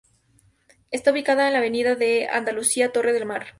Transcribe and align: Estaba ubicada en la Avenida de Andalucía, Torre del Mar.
Estaba 0.89 1.13
ubicada 1.13 1.45
en 1.45 1.53
la 1.53 1.59
Avenida 1.59 1.93
de 1.93 2.27
Andalucía, 2.27 2.91
Torre 2.91 3.13
del 3.13 3.27
Mar. 3.27 3.45